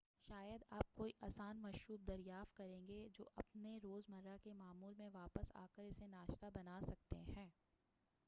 [0.29, 4.93] شاید آپ کوئی آسان مشروب دریافت کریں گے جو آپ اپنے روز مرہ کے معمول
[4.97, 7.49] میں واپس آکر اسے ناشتہ بناسکتے ہیں